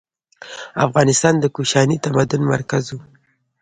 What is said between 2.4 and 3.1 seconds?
مرکز و.